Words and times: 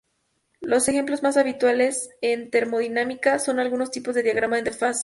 Los 0.61 0.87
ejemplos 0.89 1.21
más 1.21 1.37
habituales 1.37 2.09
en 2.21 2.49
termodinámica 2.49 3.37
son 3.37 3.59
algunos 3.59 3.91
tipos 3.91 4.15
de 4.15 4.23
diagrama 4.23 4.59
de 4.59 4.71
fase. 4.71 4.99